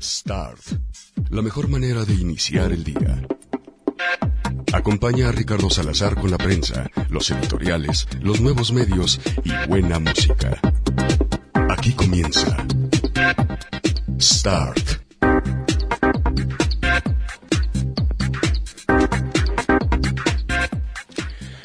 [0.00, 0.60] Start.
[1.30, 3.26] La mejor manera de iniciar el día.
[4.72, 10.60] Acompaña a Ricardo Salazar con la prensa, los editoriales, los nuevos medios y buena música.
[11.68, 12.66] Aquí comienza.
[14.20, 15.02] Start.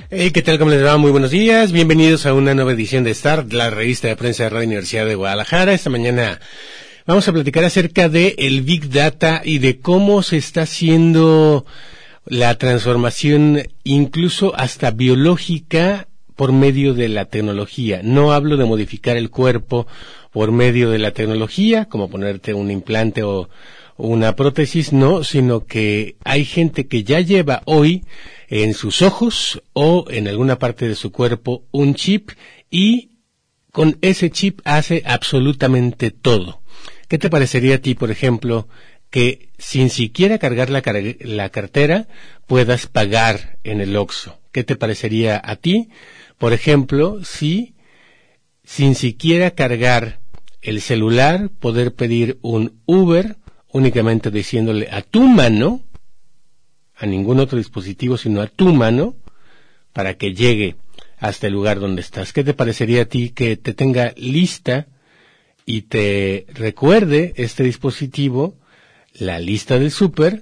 [0.09, 0.57] Hey, ¿qué tal?
[0.57, 0.97] ¿Cómo les va?
[0.97, 1.71] Muy buenos días.
[1.71, 5.15] Bienvenidos a una nueva edición de Start, la revista de prensa de Radio Universidad de
[5.15, 5.73] Guadalajara.
[5.73, 6.39] Esta mañana
[7.07, 11.65] vamos a platicar acerca de el Big Data y de cómo se está haciendo
[12.25, 18.01] la transformación incluso hasta biológica por medio de la tecnología.
[18.03, 19.87] No hablo de modificar el cuerpo
[20.33, 23.49] por medio de la tecnología, como ponerte un implante o
[23.95, 28.03] una prótesis, no, sino que hay gente que ya lleva hoy
[28.49, 32.31] en sus ojos o en alguna parte de su cuerpo un chip
[32.69, 33.11] y
[33.71, 36.61] con ese chip hace absolutamente todo.
[37.07, 38.67] ¿Qué te parecería a ti, por ejemplo,
[39.09, 40.81] que sin siquiera cargar la,
[41.49, 42.07] cartera
[42.45, 44.39] puedas pagar en el OXO?
[44.51, 45.89] ¿Qué te parecería a ti,
[46.37, 47.75] por ejemplo, si
[48.63, 50.19] sin siquiera cargar
[50.61, 53.37] el celular poder pedir un Uber
[53.71, 55.81] únicamente diciéndole a tu mano
[56.95, 59.15] a ningún otro dispositivo, sino a tu mano,
[59.93, 60.75] para que llegue
[61.19, 62.33] hasta el lugar donde estás.
[62.33, 64.87] ¿Qué te parecería a ti que te tenga lista
[65.67, 68.57] y te recuerde este dispositivo
[69.13, 70.41] la lista del súper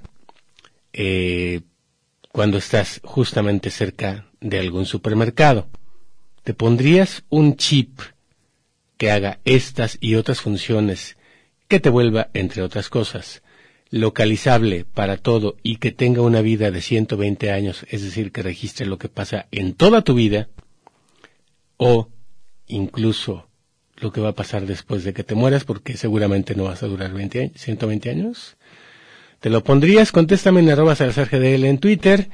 [0.94, 1.62] eh,
[2.32, 5.68] cuando estás justamente cerca de algún supermercado?
[6.44, 8.00] ¿Te pondrías un chip
[8.98, 11.18] que haga estas y otras funciones
[11.68, 13.42] que te vuelva, entre otras cosas,
[13.90, 18.86] localizable para todo y que tenga una vida de 120 años, es decir, que registre
[18.86, 20.50] lo que pasa en toda tu vida,
[21.78, 22.10] o
[22.68, 23.50] incluso
[23.98, 26.88] lo que va a pasar después de que te mueras, porque seguramente no vas a
[26.88, 28.58] durar 20 años, 120 años.
[29.40, 30.12] ¿Te lo pondrías?
[30.12, 32.30] Contéstame en arroba GDL en Twitter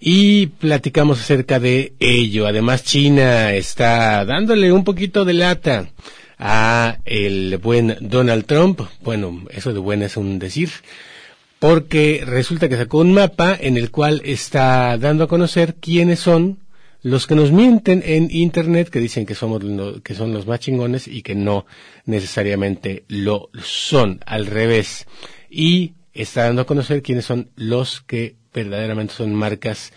[0.00, 2.46] y platicamos acerca de ello.
[2.46, 5.90] Además, China está dándole un poquito de lata
[6.38, 8.80] a el buen Donald Trump.
[9.02, 10.70] Bueno, eso de buen es un decir.
[11.58, 16.58] Porque resulta que sacó un mapa en el cual está dando a conocer quiénes son
[17.02, 19.62] los que nos mienten en internet que dicen que somos
[20.02, 21.66] que son los más chingones y que no
[22.04, 25.06] necesariamente lo son al revés.
[25.48, 29.92] Y está dando a conocer quiénes son los que verdaderamente son marcas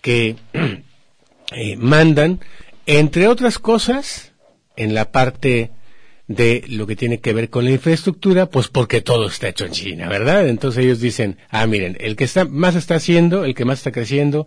[0.00, 0.36] que
[1.52, 2.40] eh, mandan
[2.86, 4.32] entre otras cosas
[4.76, 5.70] en la parte
[6.26, 9.72] de lo que tiene que ver con la infraestructura, pues porque todo está hecho en
[9.72, 10.48] China, ¿verdad?
[10.48, 13.92] Entonces ellos dicen, ah, miren, el que está, más está haciendo, el que más está
[13.92, 14.46] creciendo,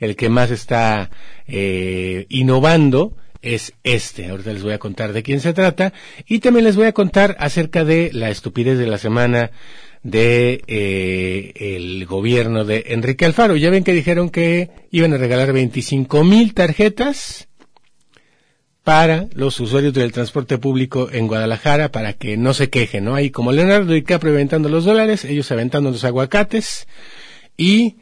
[0.00, 1.10] el que más está
[1.46, 4.28] eh, innovando, es este.
[4.28, 5.92] Ahorita les voy a contar de quién se trata
[6.26, 9.50] y también les voy a contar acerca de la estupidez de la semana
[10.02, 13.56] de eh, el gobierno de Enrique Alfaro.
[13.56, 17.47] Ya ven que dijeron que iban a regalar 25 mil tarjetas
[18.88, 23.14] para los usuarios del transporte público en Guadalajara para que no se quejen, ¿no?
[23.14, 26.88] Ahí como Leonardo DiCaprio aventando los dólares, ellos aventando los aguacates
[27.58, 27.96] y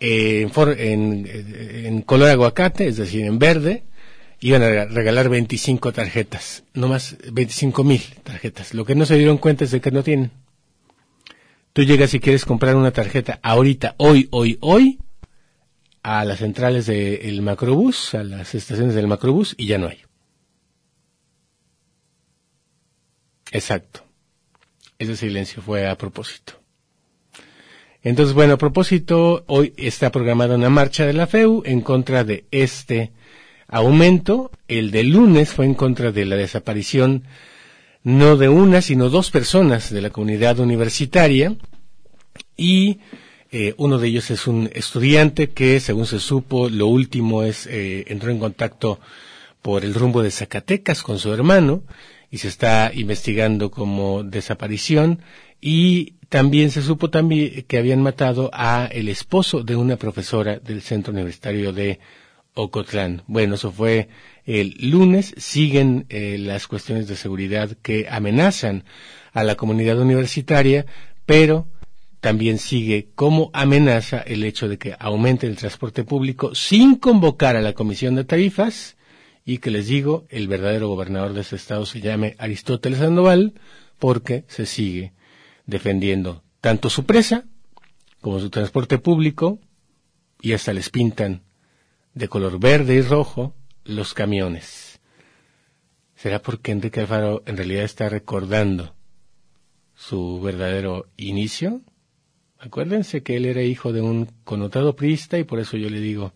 [0.00, 0.46] eh,
[0.80, 1.26] en,
[1.86, 3.84] en, color aguacate, es decir, en verde,
[4.40, 8.74] iban a regalar 25 tarjetas, no más 25 mil tarjetas.
[8.74, 10.30] Lo que no se dieron cuenta es de que no tienen.
[11.72, 14.98] Tú llegas y quieres comprar una tarjeta ahorita, hoy, hoy, hoy,
[16.02, 20.07] a las centrales del macrobús, a las estaciones del macrobús y ya no hay.
[23.52, 24.04] Exacto.
[24.98, 26.54] Ese silencio fue a propósito.
[28.02, 32.44] Entonces, bueno, a propósito, hoy está programada una marcha de la FEU en contra de
[32.50, 33.12] este
[33.66, 34.50] aumento.
[34.66, 37.24] El de lunes fue en contra de la desaparición
[38.04, 41.56] no de una, sino dos personas de la comunidad universitaria.
[42.56, 43.00] Y
[43.50, 48.04] eh, uno de ellos es un estudiante que, según se supo, lo último es, eh,
[48.08, 49.00] entró en contacto
[49.60, 51.82] por el rumbo de Zacatecas con su hermano
[52.30, 55.20] y se está investigando como desaparición
[55.60, 60.82] y también se supo también que habían matado a el esposo de una profesora del
[60.82, 62.00] Centro Universitario de
[62.54, 63.22] Ocotlán.
[63.26, 64.08] Bueno, eso fue
[64.44, 65.34] el lunes.
[65.38, 68.84] Siguen eh, las cuestiones de seguridad que amenazan
[69.32, 70.84] a la comunidad universitaria,
[71.24, 71.66] pero
[72.20, 77.62] también sigue como amenaza el hecho de que aumente el transporte público sin convocar a
[77.62, 78.97] la Comisión de Tarifas
[79.48, 83.54] y que les digo, el verdadero gobernador de este estado se llame Aristóteles Sandoval,
[83.98, 85.14] porque se sigue
[85.64, 87.46] defendiendo tanto su presa
[88.20, 89.58] como su transporte público,
[90.42, 91.44] y hasta les pintan
[92.12, 93.54] de color verde y rojo
[93.84, 95.00] los camiones.
[96.14, 98.94] ¿Será porque Enrique Alfaro en realidad está recordando
[99.94, 101.80] su verdadero inicio.
[102.58, 106.34] Acuérdense que él era hijo de un connotado priista y por eso yo le digo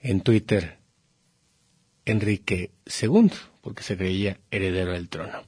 [0.00, 0.75] en Twitter
[2.06, 2.70] Enrique
[3.02, 3.30] II,
[3.60, 5.42] porque se creía heredero del trono.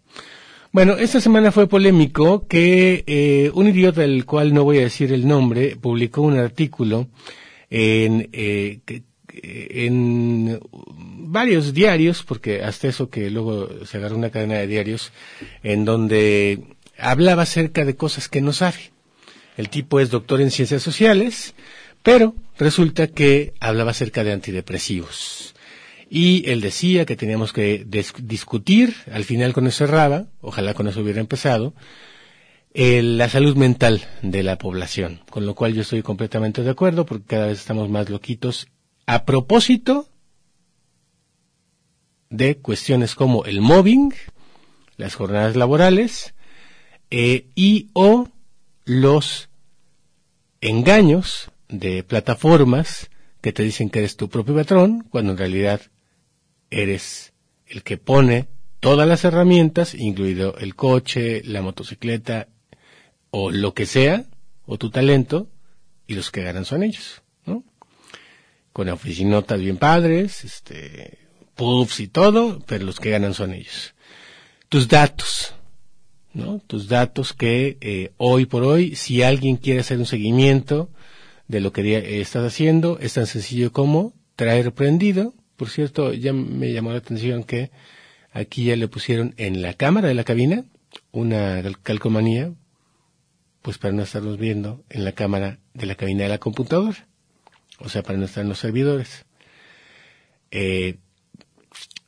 [0.71, 5.13] Bueno, esta semana fue polémico que eh, un idiota del cual no voy a decir
[5.13, 7.09] el nombre publicó un artículo
[7.71, 8.81] en, eh,
[9.43, 10.61] en
[11.31, 15.13] varios diarios, porque hasta eso que luego se agarró una cadena de diarios,
[15.63, 16.63] en donde
[16.99, 18.93] hablaba acerca de cosas que no sabe.
[19.57, 21.55] El tipo es doctor en ciencias sociales,
[22.03, 25.55] pero resulta que hablaba acerca de antidepresivos.
[26.11, 31.01] Y él decía que teníamos que discutir, al final con eso cerraba, ojalá con eso
[31.01, 31.75] hubiera empezado,
[32.75, 37.27] la salud mental de la población, con lo cual yo estoy completamente de acuerdo porque
[37.27, 38.69] cada vez estamos más loquitos
[39.07, 40.09] a propósito
[42.31, 44.15] de cuestiones como el mobbing,
[44.97, 46.35] las jornadas laborales
[47.11, 48.29] eh, y o
[48.85, 49.49] los
[50.61, 55.81] engaños de plataformas que te dicen que eres tu propio patrón cuando en realidad
[56.71, 57.33] eres
[57.67, 58.49] el que pone
[58.81, 62.49] todas las herramientas, incluido el coche, la motocicleta
[63.31, 64.25] o lo que sea,
[64.67, 65.49] o tu talento,
[66.07, 67.65] y los que ganan son ellos, ¿no?
[68.73, 71.19] Con oficinotas bien padres, este,
[71.55, 73.95] puffs y todo, pero los que ganan son ellos.
[74.69, 75.55] Tus datos,
[76.33, 76.61] ¿no?
[76.67, 80.91] Tus datos que eh, hoy por hoy, si alguien quiere hacer un seguimiento
[81.49, 86.73] de lo que estás haciendo, es tan sencillo como traer prendido, por cierto, ya me
[86.73, 87.73] llamó la atención que
[88.33, 90.65] aquí ya le pusieron en la cámara de la cabina
[91.11, 92.53] una calcomanía,
[93.61, 97.09] pues para no estarnos viendo en la cámara de la cabina de la computadora,
[97.81, 99.27] o sea, para no estar en los servidores.
[100.53, 100.99] Eh,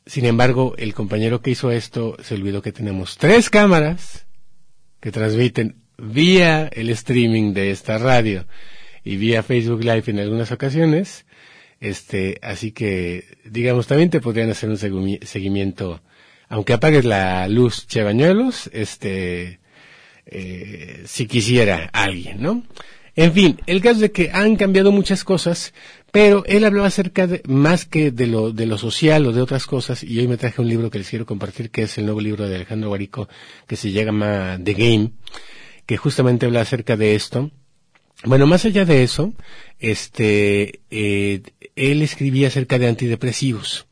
[0.07, 4.27] sin embargo, el compañero que hizo esto se olvidó que tenemos tres cámaras
[5.01, 8.47] que transmiten vía el streaming de esta radio
[9.03, 11.27] y vía Facebook Live en algunas ocasiones
[11.81, 16.03] este, así que, digamos, también te podrían hacer un seguimiento,
[16.49, 19.61] aunque apagues la luz Chevañuelos, este,
[20.27, 22.63] eh, si quisiera alguien, ¿no?
[23.17, 25.75] En fin, el caso de que han cambiado muchas cosas,
[26.13, 29.67] pero él hablaba acerca de, más que de lo, de lo social o de otras
[29.67, 32.21] cosas, y hoy me traje un libro que les quiero compartir, que es el nuevo
[32.21, 33.29] libro de Alejandro Guarico,
[33.67, 35.11] que se llama The Game,
[35.87, 37.51] que justamente habla acerca de esto.
[38.25, 39.33] Bueno, más allá de eso,
[39.79, 41.43] este, eh,
[41.75, 43.87] él escribía acerca de antidepresivos.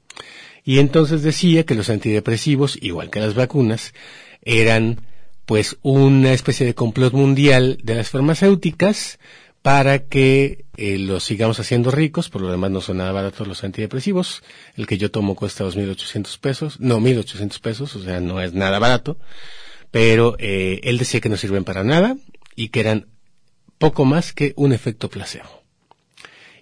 [0.64, 3.94] Y entonces decía que los antidepresivos, igual que las vacunas,
[4.42, 5.00] eran
[5.46, 9.18] pues una especie de complot mundial de las farmacéuticas
[9.62, 13.64] para que eh, los sigamos haciendo ricos, por lo demás no son nada baratos los
[13.64, 14.42] antidepresivos.
[14.76, 18.78] El que yo tomo cuesta 2.800 pesos, no 1.800 pesos, o sea, no es nada
[18.78, 19.18] barato.
[19.90, 22.18] Pero eh, él decía que no sirven para nada
[22.54, 23.06] y que eran
[23.78, 25.58] poco más que un efecto placebo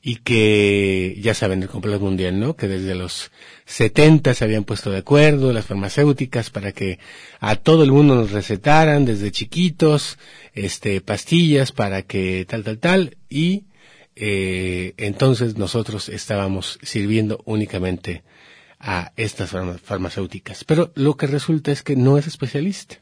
[0.09, 2.55] y que ya saben el complot mundial, ¿no?
[2.55, 3.33] Que desde los
[3.65, 7.01] 70 se habían puesto de acuerdo las farmacéuticas para que
[7.41, 10.17] a todo el mundo nos recetaran desde chiquitos,
[10.55, 13.65] este, pastillas para que tal, tal, tal, y
[14.15, 18.23] eh, entonces nosotros estábamos sirviendo únicamente
[18.79, 19.51] a estas
[19.83, 20.63] farmacéuticas.
[20.63, 23.01] Pero lo que resulta es que no es especialista.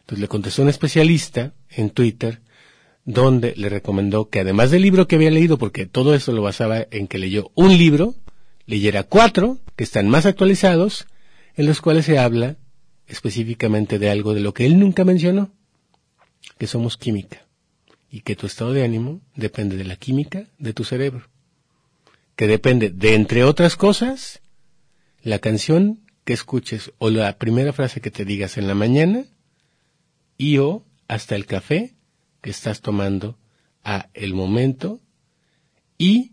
[0.00, 2.40] Entonces le contestó un especialista en Twitter
[3.06, 6.86] donde le recomendó que además del libro que había leído, porque todo eso lo basaba
[6.90, 8.16] en que leyó un libro,
[8.66, 11.06] leyera cuatro que están más actualizados,
[11.54, 12.56] en los cuales se habla
[13.06, 15.52] específicamente de algo de lo que él nunca mencionó,
[16.58, 17.46] que somos química,
[18.10, 21.28] y que tu estado de ánimo depende de la química de tu cerebro,
[22.34, 24.42] que depende de, entre otras cosas,
[25.22, 29.26] la canción que escuches o la primera frase que te digas en la mañana,
[30.36, 31.95] y o hasta el café
[32.40, 33.38] que estás tomando
[33.82, 35.00] a el momento
[35.98, 36.32] y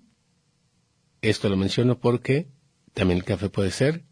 [1.22, 2.48] esto lo menciono porque
[2.94, 4.04] también el café puede ser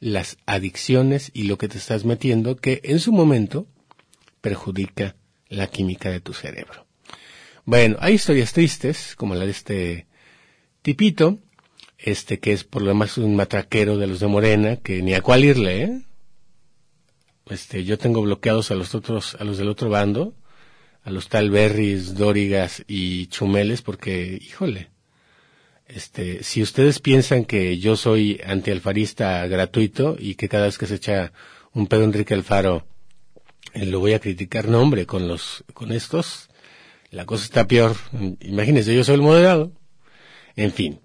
[0.00, 3.66] las adicciones y lo que te estás metiendo que en su momento
[4.40, 5.16] perjudica
[5.48, 6.86] la química de tu cerebro.
[7.64, 10.06] Bueno, hay historias tristes, como la de este
[10.82, 11.38] tipito,
[11.98, 15.22] este que es por lo demás un matraquero de los de Morena, que ni a
[15.22, 16.02] cuál irle, ¿eh?
[17.46, 20.34] Este, yo tengo bloqueados a los otros, a los del otro bando,
[21.04, 24.90] a los tal Berries, Dórigas y Chumeles porque, híjole,
[25.86, 30.94] este, si ustedes piensan que yo soy antialfarista gratuito y que cada vez que se
[30.94, 31.32] echa
[31.72, 32.86] un pedo Enrique Alfaro
[33.74, 36.48] eh, lo voy a criticar, no hombre, con los, con estos,
[37.10, 37.96] la cosa está peor.
[38.40, 39.72] Imagínense, yo soy el moderado.
[40.56, 41.00] En fin,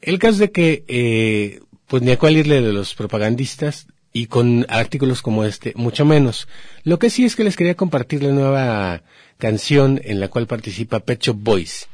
[0.00, 4.64] el caso de que, eh, pues ni a cuál irle de los propagandistas, y con
[4.68, 6.46] artículos como este, mucho menos.
[6.84, 9.02] Lo que sí es que les quería compartir la nueva
[9.38, 11.88] canción en la cual participa Pecho Boys.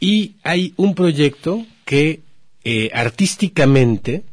[0.00, 2.20] Y hay un proyecto que
[2.64, 4.24] eh, artísticamente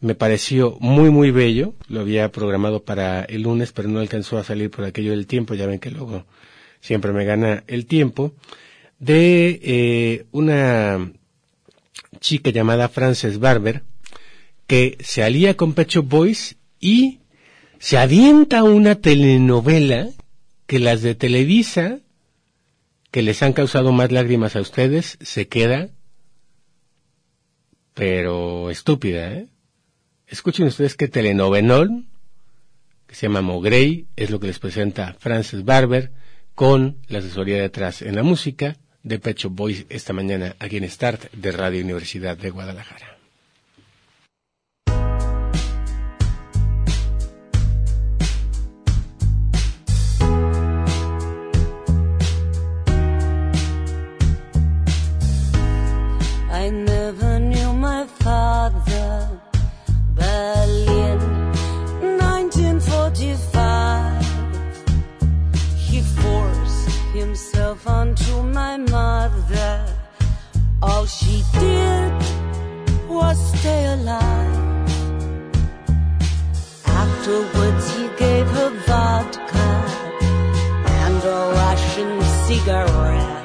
[0.00, 4.44] me pareció muy muy bello, lo había programado para el lunes, pero no alcanzó a
[4.44, 6.26] salir por aquello del tiempo, ya ven que luego
[6.80, 8.32] siempre me gana el tiempo,
[8.98, 11.12] de eh, una
[12.20, 13.82] chica llamada Frances Barber,
[14.66, 17.20] que se alía con Pecho Boys y
[17.78, 20.08] se avienta una telenovela
[20.66, 22.00] que las de Televisa,
[23.10, 25.90] que les han causado más lágrimas a ustedes, se queda,
[27.94, 29.48] pero estúpida, ¿eh?
[30.26, 32.04] Escuchen ustedes que telenovenol,
[33.06, 36.12] que se llama Mogrey, es lo que les presenta Frances Barber,
[36.56, 41.30] con la asesoría detrás en la música de Pecho Boys esta mañana aquí en Start
[41.32, 43.15] de Radio Universidad de Guadalajara.
[67.86, 69.86] Onto my mother.
[70.82, 72.12] All she did
[73.08, 74.90] was stay alive.
[76.86, 79.68] Afterwards, he gave her vodka
[81.02, 83.35] and a Russian cigarette.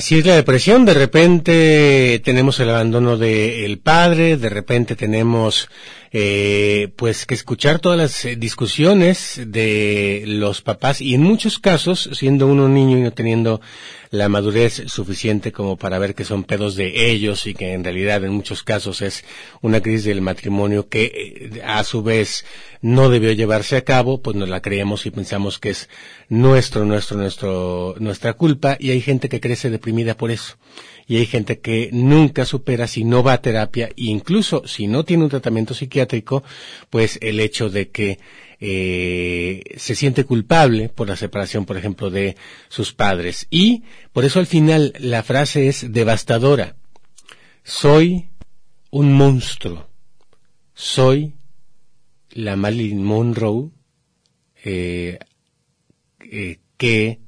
[0.00, 5.68] Así es la depresión, de repente tenemos el abandono del padre, de repente tenemos
[6.12, 12.10] eh, pues que escuchar todas las eh, discusiones de los papás y en muchos casos,
[12.12, 13.60] siendo uno niño y no teniendo
[14.10, 18.24] la madurez suficiente como para ver que son pedos de ellos y que en realidad
[18.24, 19.24] en muchos casos es
[19.60, 22.44] una crisis del matrimonio que eh, a su vez
[22.82, 25.88] no debió llevarse a cabo, pues nos la creemos y pensamos que es
[26.28, 30.56] nuestro, nuestro, nuestro, nuestra culpa y hay gente que crece deprimida por eso
[31.10, 35.24] y hay gente que nunca supera si no va a terapia incluso si no tiene
[35.24, 36.44] un tratamiento psiquiátrico,
[36.88, 38.20] pues el hecho de que
[38.60, 42.36] eh, se siente culpable por la separación, por ejemplo, de
[42.68, 43.48] sus padres.
[43.50, 46.76] Y por eso al final la frase es devastadora.
[47.64, 48.28] Soy
[48.90, 49.88] un monstruo.
[50.74, 51.34] Soy
[52.30, 53.70] la Marilyn Monroe
[54.62, 55.18] eh,
[56.20, 57.18] eh, que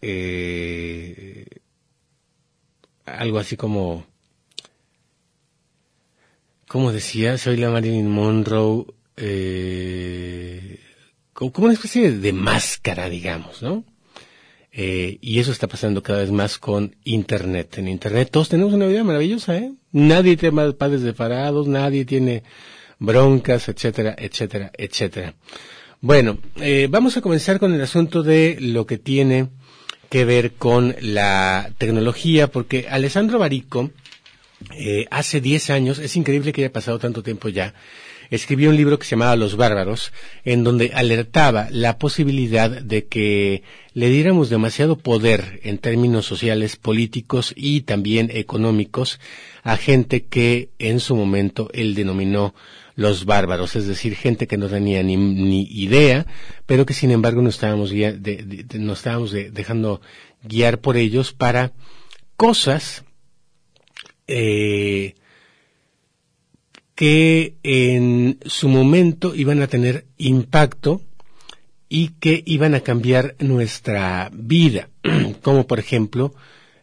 [0.00, 1.53] eh,
[3.04, 4.06] algo así como,
[6.68, 10.80] como decía, soy la Marilyn Monroe, eh,
[11.32, 13.84] como, una especie de, de máscara, digamos, ¿no?
[14.76, 17.78] Eh, y eso está pasando cada vez más con Internet.
[17.78, 19.72] En Internet todos tenemos una vida maravillosa, ¿eh?
[19.92, 22.42] Nadie tiene padres separados, nadie tiene
[22.98, 25.34] broncas, etcétera, etcétera, etcétera.
[26.00, 29.48] Bueno, eh, vamos a comenzar con el asunto de lo que tiene
[30.14, 33.90] que ver con la tecnología, porque Alessandro Barico,
[34.76, 37.74] eh, hace 10 años, es increíble que haya pasado tanto tiempo ya,
[38.30, 40.12] escribió un libro que se llamaba Los Bárbaros,
[40.44, 47.52] en donde alertaba la posibilidad de que le diéramos demasiado poder en términos sociales, políticos
[47.56, 49.18] y también económicos
[49.64, 52.54] a gente que en su momento él denominó
[52.96, 56.26] los bárbaros, es decir, gente que no tenía ni, ni idea,
[56.66, 60.00] pero que sin embargo nos estábamos, dejando
[60.42, 61.72] guiar por ellos para
[62.36, 63.04] cosas
[64.26, 65.14] eh,
[66.94, 71.02] que en su momento iban a tener impacto
[71.88, 74.88] y que iban a cambiar nuestra vida,
[75.42, 76.34] como por ejemplo,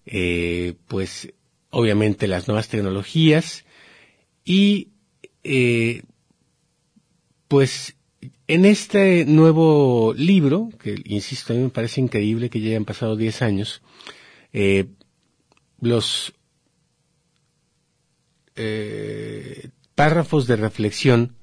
[0.05, 1.33] eh, pues
[1.69, 3.65] obviamente las nuevas tecnologías
[4.43, 4.90] y
[5.43, 6.03] eh,
[7.47, 7.95] pues
[8.47, 13.15] en este nuevo libro, que insisto, a mí me parece increíble que ya hayan pasado
[13.15, 13.81] 10 años,
[14.53, 14.87] eh,
[15.79, 16.33] los
[18.55, 21.35] eh, párrafos de reflexión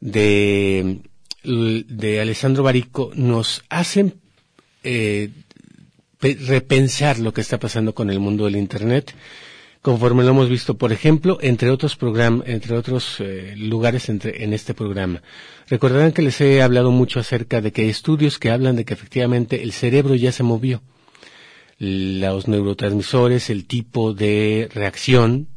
[0.00, 1.00] de,
[1.42, 4.20] de Alessandro Barico nos hacen
[4.82, 5.30] eh,
[6.20, 9.14] repensar lo que está pasando con el mundo del Internet
[9.84, 14.54] conforme lo hemos visto, por ejemplo, entre otros programas, entre otros eh, lugares entre, en
[14.54, 15.22] este programa.
[15.68, 18.94] Recordarán que les he hablado mucho acerca de que hay estudios que hablan de que
[18.94, 20.80] efectivamente el cerebro ya se movió.
[21.76, 25.48] Los neurotransmisores, el tipo de reacción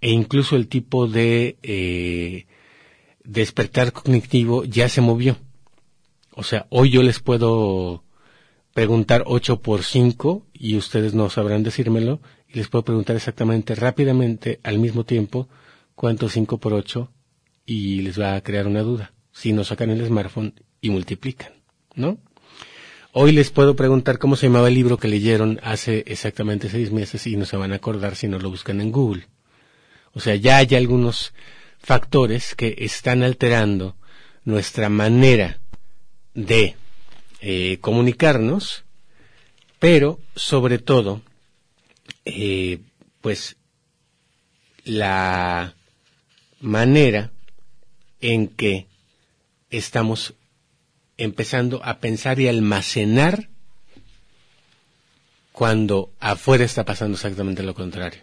[0.00, 2.46] e incluso el tipo de eh,
[3.24, 5.36] despertar cognitivo ya se movió.
[6.36, 8.04] O sea, hoy yo les puedo
[8.74, 12.20] preguntar 8 por 5 y ustedes no sabrán decírmelo
[12.52, 15.48] y les puedo preguntar exactamente rápidamente al mismo tiempo
[15.94, 17.10] cuánto es 5 por 8
[17.64, 19.12] y les va a crear una duda.
[19.30, 21.52] Si no sacan el smartphone y multiplican,
[21.94, 22.18] ¿no?
[23.12, 27.26] Hoy les puedo preguntar cómo se llamaba el libro que leyeron hace exactamente seis meses
[27.26, 29.28] y no se van a acordar si no lo buscan en Google.
[30.12, 31.32] O sea, ya hay algunos
[31.78, 33.96] factores que están alterando
[34.44, 35.60] nuestra manera
[36.34, 36.76] de
[37.40, 38.84] eh, comunicarnos,
[39.78, 41.22] pero sobre todo
[42.24, 42.80] eh,
[43.20, 43.56] pues
[44.84, 45.74] la
[46.60, 47.30] manera
[48.20, 48.86] en que
[49.70, 50.34] estamos
[51.16, 53.48] empezando a pensar y almacenar
[55.52, 58.22] cuando afuera está pasando exactamente lo contrario.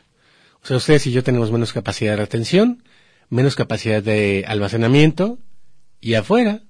[0.64, 2.84] O sea, ustedes y yo tenemos menos capacidad de atención,
[3.30, 5.40] menos capacidad de almacenamiento
[6.02, 6.64] y afuera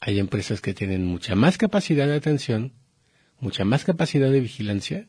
[0.00, 2.72] hay empresas que tienen mucha más capacidad de atención,
[3.40, 5.08] mucha más capacidad de vigilancia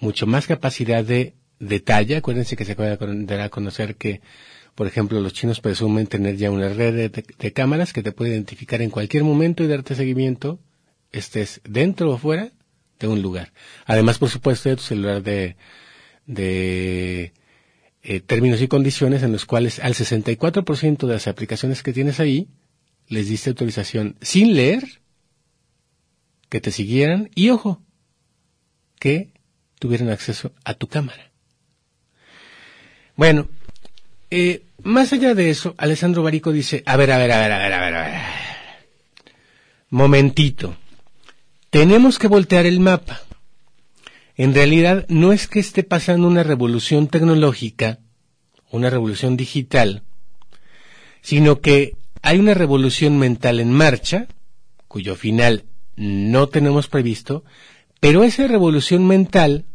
[0.00, 2.16] mucho más capacidad de detalle.
[2.16, 4.20] Acuérdense que se acaba dar a conocer que,
[4.74, 8.82] por ejemplo, los chinos presumen tener ya una red de, cámaras que te puede identificar
[8.82, 10.58] en cualquier momento y darte seguimiento,
[11.12, 12.52] estés dentro o fuera
[12.98, 13.52] de un lugar.
[13.86, 15.56] Además, por supuesto, de tu celular de,
[16.26, 17.32] de
[18.02, 22.48] eh, términos y condiciones en los cuales al 64% de las aplicaciones que tienes ahí
[23.08, 25.02] les diste autorización sin leer
[26.48, 27.82] que te siguieran y ojo,
[28.98, 29.32] que
[29.80, 31.32] tuvieran acceso a tu cámara.
[33.16, 33.48] Bueno,
[34.30, 37.58] eh, más allá de eso, Alessandro Barico dice, a ver, a ver, a ver, a
[37.58, 38.20] ver, a ver, a ver.
[39.88, 40.76] Momentito.
[41.70, 43.22] Tenemos que voltear el mapa.
[44.36, 47.98] En realidad no es que esté pasando una revolución tecnológica
[48.70, 50.02] una revolución digital,
[51.22, 54.28] sino que hay una revolución mental en marcha,
[54.88, 55.64] cuyo final
[55.96, 57.44] no tenemos previsto,
[57.98, 59.66] pero esa revolución mental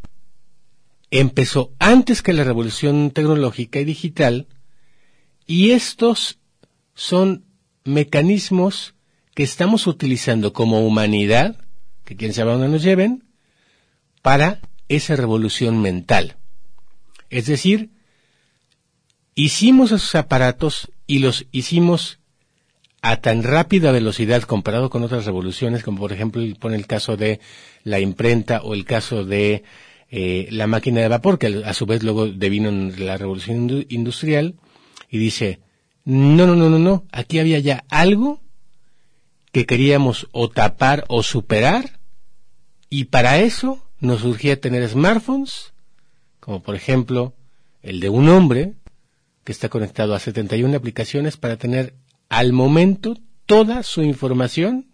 [1.12, 4.48] empezó antes que la revolución tecnológica y digital,
[5.46, 6.40] y estos
[6.94, 7.46] son
[7.84, 8.96] mecanismos
[9.34, 11.58] que estamos utilizando como humanidad,
[12.04, 13.24] que quién sabe a dónde nos lleven,
[14.22, 16.38] para esa revolución mental.
[17.30, 17.90] Es decir,
[19.36, 22.20] hicimos esos aparatos y los hicimos
[23.02, 27.40] a tan rápida velocidad comparado con otras revoluciones, como por ejemplo pone el caso de
[27.84, 29.64] la imprenta o el caso de
[30.18, 34.56] eh, la máquina de vapor, que a su vez luego devino en la revolución industrial,
[35.10, 35.60] y dice,
[36.06, 38.40] no, no, no, no, no, aquí había ya algo
[39.52, 42.00] que queríamos o tapar o superar,
[42.90, 45.74] y para eso nos surgía tener smartphones,
[46.40, 47.34] como por ejemplo
[47.82, 48.76] el de un hombre
[49.44, 51.94] que está conectado a 71 aplicaciones para tener
[52.30, 54.88] al momento toda su información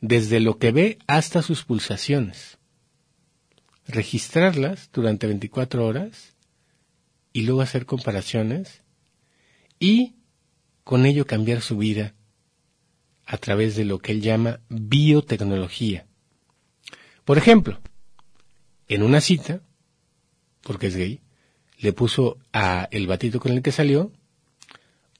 [0.00, 2.55] desde lo que ve hasta sus pulsaciones.
[3.88, 6.34] Registrarlas durante 24 horas
[7.32, 8.82] y luego hacer comparaciones
[9.78, 10.14] y
[10.84, 12.14] con ello cambiar su vida
[13.26, 16.06] a través de lo que él llama biotecnología.
[17.24, 17.80] Por ejemplo,
[18.88, 19.60] en una cita,
[20.62, 21.20] porque es gay,
[21.78, 24.12] le puso a el batito con el que salió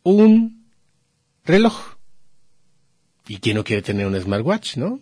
[0.03, 0.71] un
[1.45, 1.97] reloj.
[3.29, 5.01] ¿Y quién no quiere tener un smartwatch, no?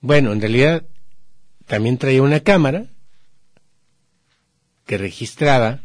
[0.00, 0.84] Bueno, en realidad
[1.68, 2.86] también traía una cámara
[4.86, 5.80] que registraba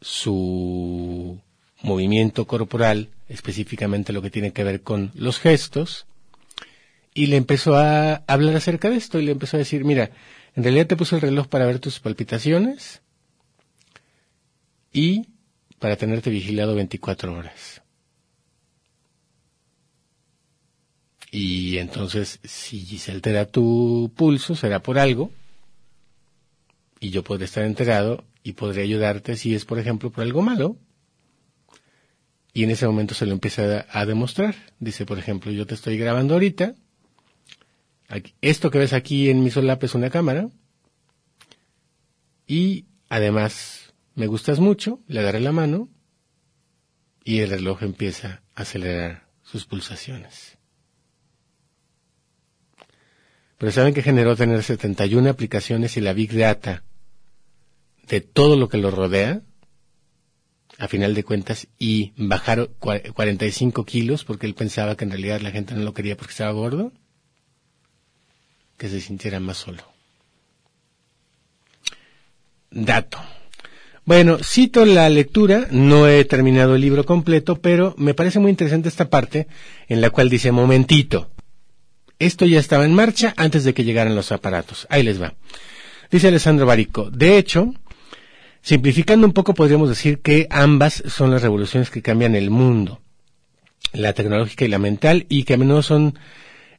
[0.00, 1.40] su
[1.80, 6.06] movimiento corporal, específicamente lo que tiene que ver con los gestos,
[7.14, 10.10] y le empezó a hablar acerca de esto y le empezó a decir, mira,
[10.54, 13.00] en realidad te puse el reloj para ver tus palpitaciones
[14.92, 15.28] y
[15.78, 17.82] para tenerte vigilado 24 horas.
[21.38, 25.30] Y entonces, si se altera tu pulso, será por algo,
[26.98, 30.78] y yo podré estar enterado y podré ayudarte si es, por ejemplo, por algo malo.
[32.54, 34.54] Y en ese momento se lo empieza a, a demostrar.
[34.78, 36.74] Dice, por ejemplo, yo te estoy grabando ahorita,
[38.40, 40.48] esto que ves aquí en mi solapa es una cámara.
[42.46, 45.90] Y además me gustas mucho, le daré la mano
[47.24, 50.55] y el reloj empieza a acelerar sus pulsaciones.
[53.58, 56.84] Pero ¿saben qué generó tener 71 aplicaciones y la Big Data
[58.06, 59.42] de todo lo que lo rodea?
[60.78, 65.50] A final de cuentas, y bajar 45 kilos porque él pensaba que en realidad la
[65.50, 66.92] gente no lo quería porque estaba gordo
[68.76, 69.82] que se sintiera más solo.
[72.70, 73.18] Dato.
[74.04, 78.88] Bueno, cito la lectura, no he terminado el libro completo, pero me parece muy interesante
[78.88, 79.48] esta parte
[79.88, 81.30] en la cual dice, momentito,
[82.18, 84.86] esto ya estaba en marcha antes de que llegaran los aparatos.
[84.90, 85.34] Ahí les va.
[86.10, 87.74] Dice Alessandro Barico, de hecho,
[88.62, 93.00] simplificando un poco podríamos decir que ambas son las revoluciones que cambian el mundo,
[93.92, 96.18] la tecnológica y la mental, y que a menudo son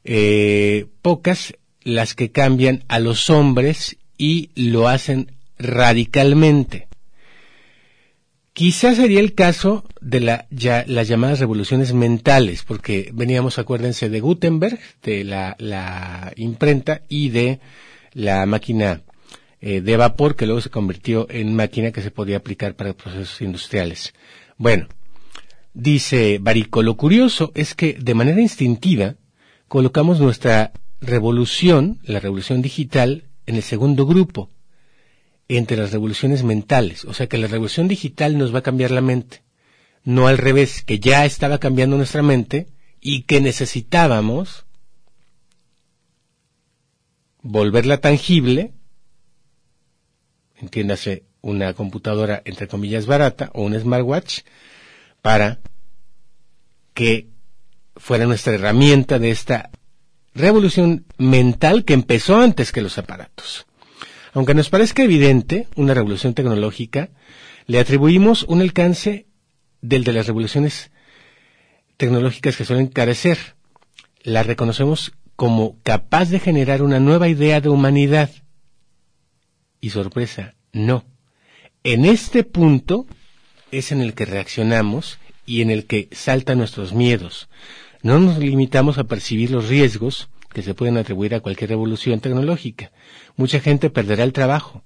[0.04, 6.87] eh, pocas las que cambian a los hombres y lo hacen radicalmente.
[8.58, 14.18] Quizás sería el caso de la, ya, las llamadas revoluciones mentales, porque veníamos, acuérdense, de
[14.18, 17.60] Gutenberg, de la, imprenta y de
[18.14, 19.02] la máquina
[19.60, 23.40] eh, de vapor que luego se convirtió en máquina que se podía aplicar para procesos
[23.42, 24.12] industriales.
[24.56, 24.88] Bueno,
[25.72, 29.14] dice Barico, lo curioso es que de manera instintiva
[29.68, 34.50] colocamos nuestra revolución, la revolución digital, en el segundo grupo,
[35.48, 37.04] entre las revoluciones mentales.
[37.04, 39.42] O sea que la revolución digital nos va a cambiar la mente.
[40.04, 42.68] No al revés, que ya estaba cambiando nuestra mente
[43.00, 44.66] y que necesitábamos
[47.42, 48.74] volverla tangible,
[50.56, 54.40] entiéndase una computadora entre comillas barata o un smartwatch,
[55.22, 55.60] para
[56.94, 57.28] que
[57.96, 59.70] fuera nuestra herramienta de esta
[60.34, 63.67] revolución mental que empezó antes que los aparatos.
[64.32, 67.10] Aunque nos parezca evidente una revolución tecnológica,
[67.66, 69.26] le atribuimos un alcance
[69.80, 70.90] del de las revoluciones
[71.96, 73.38] tecnológicas que suelen carecer.
[74.22, 78.30] La reconocemos como capaz de generar una nueva idea de humanidad.
[79.80, 81.04] Y sorpresa, no.
[81.84, 83.06] En este punto
[83.70, 87.48] es en el que reaccionamos y en el que saltan nuestros miedos,
[88.02, 92.92] no nos limitamos a percibir los riesgos que se pueden atribuir a cualquier revolución tecnológica.
[93.36, 94.82] Mucha gente perderá el trabajo.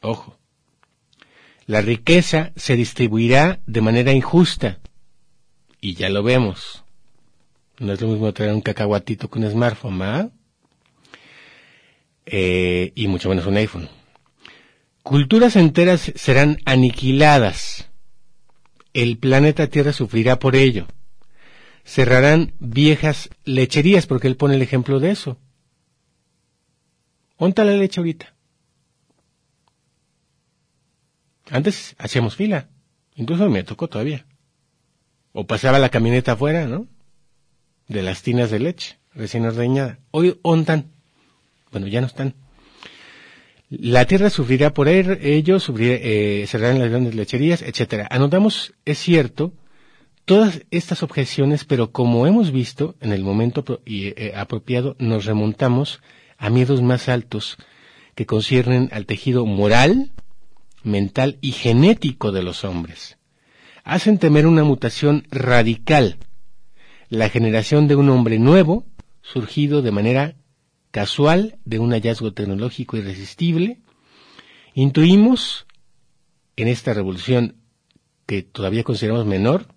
[0.00, 0.38] Ojo,
[1.66, 4.80] La riqueza se distribuirá de manera injusta.
[5.80, 6.84] Y ya lo vemos.
[7.78, 10.32] No es lo mismo traer un cacahuatito que un smartphone, ¿verdad?
[12.26, 13.88] Eh, y mucho menos un iPhone.
[15.02, 17.90] Culturas enteras serán aniquiladas.
[18.92, 20.86] El planeta Tierra sufrirá por ello.
[21.84, 25.38] Cerrarán viejas lecherías, porque él pone el ejemplo de eso.
[27.36, 28.34] ¿Onta la leche ahorita?
[31.50, 32.68] Antes hacíamos fila.
[33.14, 34.26] Incluso me tocó todavía.
[35.32, 36.86] O pasaba la camioneta afuera, ¿no?
[37.88, 39.98] De las tinas de leche, recién ordeñada.
[40.10, 40.92] Hoy ontan.
[41.70, 42.34] Bueno, ya no están.
[43.68, 48.06] La tierra sufrirá por él, ellos sufrirá, eh, cerrarán las grandes lecherías, etcétera.
[48.10, 49.54] Anotamos, es cierto,
[50.24, 56.00] todas estas objeciones, pero como hemos visto, en el momento y, eh, apropiado, nos remontamos
[56.38, 57.56] a miedos más altos
[58.14, 60.12] que conciernen al tejido moral,
[60.82, 63.18] mental y genético de los hombres.
[63.84, 66.18] Hacen temer una mutación radical,
[67.08, 68.86] la generación de un hombre nuevo,
[69.22, 70.36] surgido de manera
[70.90, 73.80] casual de un hallazgo tecnológico irresistible,
[74.74, 75.66] intuimos
[76.56, 77.56] en esta revolución
[78.26, 79.71] que todavía consideramos menor,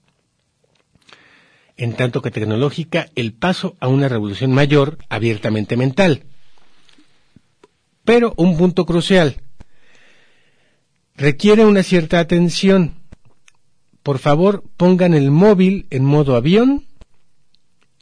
[1.77, 6.23] en tanto que tecnológica, el paso a una revolución mayor, abiertamente mental.
[8.03, 9.41] Pero un punto crucial,
[11.15, 13.01] requiere una cierta atención.
[14.03, 16.85] Por favor, pongan el móvil en modo avión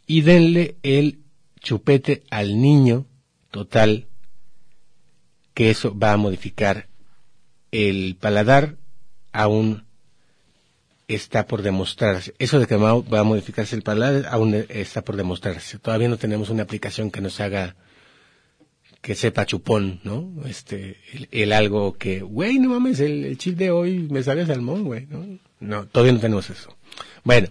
[0.05, 1.19] y denle el
[1.61, 3.05] chupete al niño
[3.49, 4.07] total,
[5.53, 6.89] que eso va a modificar
[7.71, 8.75] el paladar
[9.31, 9.85] aún
[11.07, 12.33] está por demostrarse.
[12.39, 15.79] Eso de que va a modificarse el paladar aún está por demostrarse.
[15.79, 17.75] Todavía no tenemos una aplicación que nos haga
[19.03, 20.31] que sepa chupón, ¿no?
[20.45, 24.43] Este, el, el algo que, güey, no mames, el, el chip de hoy me sabe
[24.43, 25.39] a salmón, güey, ¿no?
[25.59, 26.73] No, todavía no tenemos eso.
[27.25, 27.49] Bueno,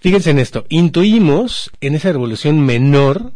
[0.00, 0.66] fíjense en esto.
[0.68, 3.32] Intuimos en esa revolución menor,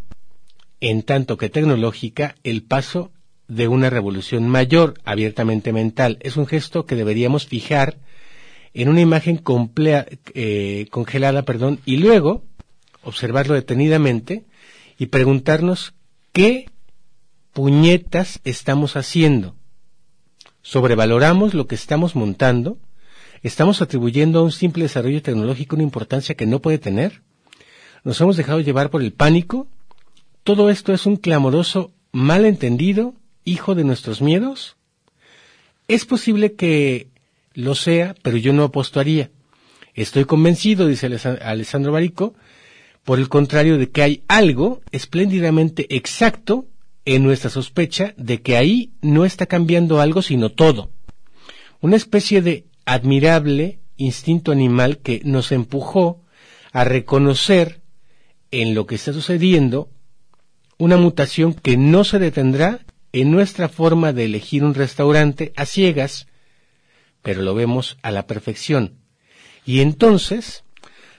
[0.80, 3.12] en tanto que tecnológica, el paso
[3.48, 6.18] de una revolución mayor, abiertamente mental.
[6.20, 7.96] Es un gesto que deberíamos fijar
[8.76, 9.42] en una imagen
[10.34, 12.44] eh, congelada, perdón, y luego
[13.02, 14.44] observarlo detenidamente
[14.98, 15.94] y preguntarnos
[16.32, 16.66] qué
[17.54, 19.56] puñetas estamos haciendo.
[20.60, 22.76] Sobrevaloramos lo que estamos montando,
[23.42, 27.22] estamos atribuyendo a un simple desarrollo tecnológico una importancia que no puede tener,
[28.04, 29.68] nos hemos dejado llevar por el pánico,
[30.44, 34.76] todo esto es un clamoroso malentendido, hijo de nuestros miedos.
[35.88, 37.15] Es posible que
[37.56, 39.30] lo sea, pero yo no apostaría.
[39.94, 42.34] Estoy convencido, dice Alessandro Barico,
[43.02, 46.66] por el contrario de que hay algo espléndidamente exacto
[47.06, 50.90] en nuestra sospecha de que ahí no está cambiando algo sino todo.
[51.80, 56.22] Una especie de admirable instinto animal que nos empujó
[56.72, 57.80] a reconocer
[58.50, 59.88] en lo que está sucediendo
[60.78, 62.80] una mutación que no se detendrá
[63.12, 66.26] en nuestra forma de elegir un restaurante a ciegas,
[67.26, 69.00] pero lo vemos a la perfección.
[69.64, 70.62] Y entonces,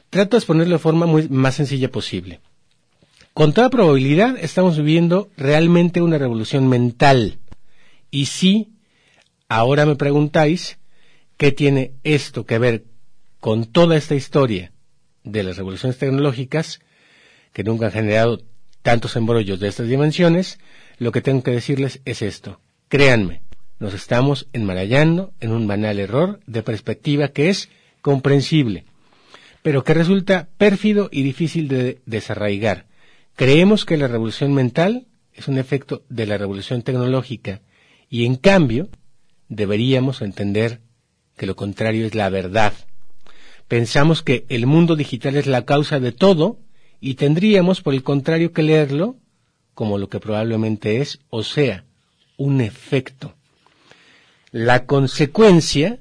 [0.09, 2.39] trato de exponerlo de forma más sencilla posible.
[3.33, 7.39] Con toda probabilidad estamos viviendo realmente una revolución mental.
[8.09, 8.69] Y si
[9.49, 10.77] ahora me preguntáis
[11.35, 12.85] qué tiene esto que ver
[13.41, 14.71] con toda esta historia
[15.25, 16.79] de las revoluciones tecnológicas,
[17.51, 18.43] que nunca han generado
[18.81, 20.57] tantos embrollos de estas dimensiones,
[20.99, 22.61] lo que tengo que decirles es esto.
[22.87, 23.41] Créanme,
[23.79, 27.69] nos estamos enmarallando en un banal error de perspectiva que es
[28.01, 28.85] comprensible,
[29.61, 32.87] pero que resulta pérfido y difícil de desarraigar.
[33.35, 37.61] Creemos que la revolución mental es un efecto de la revolución tecnológica
[38.09, 38.89] y en cambio
[39.49, 40.81] deberíamos entender
[41.37, 42.73] que lo contrario es la verdad.
[43.67, 46.59] Pensamos que el mundo digital es la causa de todo
[46.99, 49.17] y tendríamos por el contrario que leerlo
[49.75, 51.85] como lo que probablemente es, o sea,
[52.37, 53.36] un efecto.
[54.59, 55.99] La consecuencia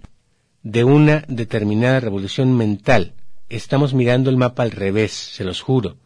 [0.62, 3.12] de una determinada revolución mental.
[3.50, 5.98] Estamos mirando el mapa al revés, se los juro.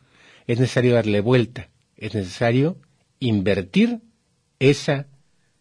[0.48, 2.76] Es necesario darle vuelta, es necesario
[3.20, 4.00] invertir
[4.58, 5.06] esa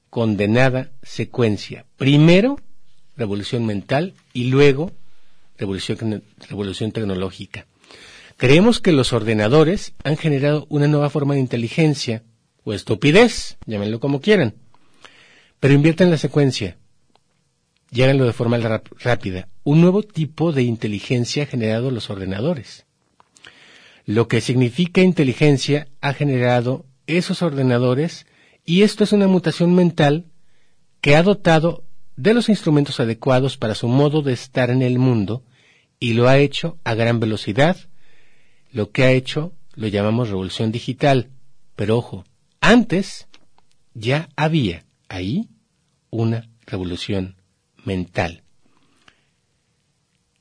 [0.10, 1.86] condenada secuencia.
[1.96, 2.60] Primero,
[3.16, 4.92] revolución mental y luego
[5.60, 7.68] revolución, revolución tecnológica.
[8.36, 12.24] Creemos que los ordenadores han generado una nueva forma de inteligencia,
[12.64, 14.56] o estupidez, llámenlo como quieran,
[15.60, 16.79] pero invierten la secuencia,
[17.92, 22.86] llámenlo de forma rápida, un nuevo tipo de inteligencia ha generado los ordenadores.
[24.06, 28.26] Lo que significa inteligencia ha generado esos ordenadores
[28.66, 30.26] y esto es una mutación mental
[31.02, 31.84] que ha dotado
[32.16, 35.44] de los instrumentos adecuados para su modo de estar en el mundo
[36.00, 37.78] y lo ha hecho a gran velocidad.
[38.72, 41.30] Lo que ha hecho lo llamamos revolución digital.
[41.76, 42.26] Pero ojo,
[42.62, 43.28] antes
[43.94, 45.50] ya había ahí
[46.10, 47.39] una revolución
[47.90, 48.44] mental.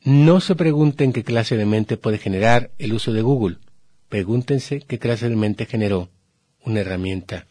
[0.05, 3.57] No se pregunten qué clase de mente puede generar el uso de Google.
[4.11, 6.11] Pregúntense qué clase de mente generó
[6.63, 7.47] una herramienta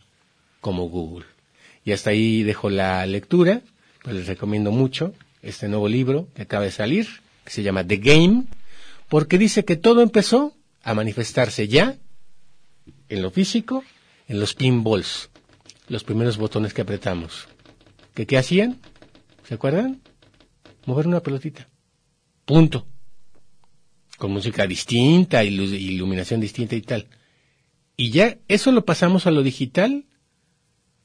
[0.62, 1.26] como Google.
[1.84, 3.62] Y hasta ahí dejo la lectura,
[4.04, 7.08] pues les recomiendo mucho este nuevo libro que acaba de salir,
[7.44, 8.44] que se llama The Game,
[9.10, 11.98] porque dice que todo empezó a manifestarse ya
[13.10, 13.84] en lo físico,
[14.28, 15.30] en los pinballs,
[15.88, 17.48] los primeros botones que apretamos.
[18.14, 18.80] ¿Que qué hacían?
[19.48, 20.02] ¿Se acuerdan?
[20.86, 21.70] Mover una pelotita.
[22.44, 22.86] Punto.
[24.18, 27.08] Con música distinta, iluminación distinta y tal.
[27.96, 30.06] Y ya eso lo pasamos a lo digital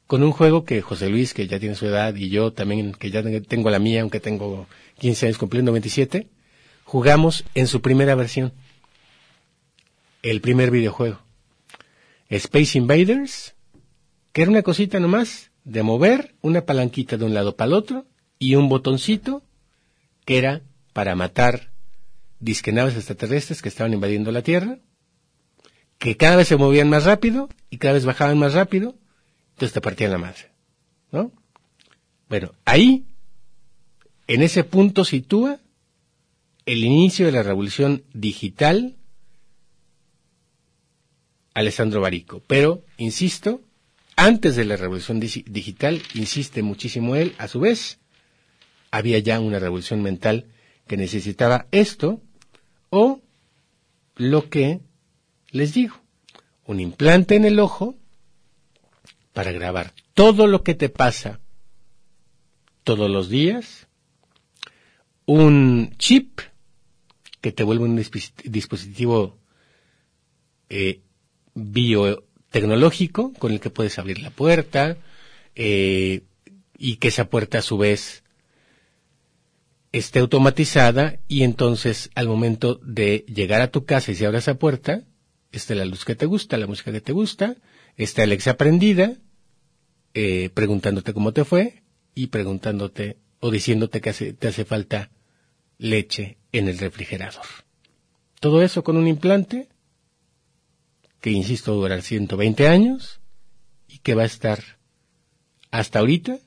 [0.09, 3.13] con un juego que José Luis, que ya tiene su edad, y yo también, que
[3.13, 4.67] ya tengo la mía, aunque tengo
[4.99, 6.29] 15 años cumpliendo 27,
[6.85, 8.53] jugamos en su primera versión.
[10.23, 11.21] El primer videojuego.
[12.29, 13.55] Space Invaders,
[14.33, 18.07] que era una cosita nomás de mover una palanquita de un lado para el otro
[18.43, 19.45] y un botoncito
[20.25, 21.71] que era para matar
[22.41, 24.81] disquenaves extraterrestres que estaban invadiendo la Tierra,
[25.99, 28.97] que cada vez se movían más rápido y cada vez bajaban más rápido,
[29.51, 30.51] entonces te partían la madre.
[31.13, 31.31] ¿No?
[32.29, 33.07] Bueno, ahí,
[34.27, 35.61] en ese punto sitúa
[36.67, 38.97] el inicio de la revolución digital
[41.55, 42.43] Alessandro Barico.
[42.49, 43.61] Pero, insisto,
[44.17, 48.01] antes de la revolución digital, insiste muchísimo él, a su vez,
[48.93, 50.47] había ya una revolución mental
[50.87, 52.21] que necesitaba esto
[52.91, 53.21] o
[54.15, 54.81] lo que
[55.51, 55.97] les digo,
[56.67, 57.97] un implante en el ojo
[59.33, 61.41] para grabar todo lo que te pasa
[62.85, 63.89] todos los días,
[65.25, 66.41] un chip
[67.41, 69.39] que te vuelve un dispositivo
[70.69, 71.01] eh,
[71.55, 74.99] biotecnológico con el que puedes abrir la puerta
[75.55, 76.23] eh,
[76.77, 78.22] y que esa puerta a su vez
[79.93, 84.55] esté automatizada y entonces al momento de llegar a tu casa y se abre esa
[84.55, 85.05] puerta,
[85.53, 87.57] esté la luz que te gusta, la música que te gusta,
[87.97, 89.19] está Alexa prendida,
[90.15, 91.83] eh, preguntándote cómo te fue
[92.15, 95.11] y preguntándote o diciéndote que te hace falta
[95.79, 97.45] leche en el refrigerador.
[98.41, 99.69] Todo eso con un implante
[101.21, 103.21] que insisto durar 120 años
[103.89, 104.79] y que va a estar
[105.71, 106.39] hasta ahorita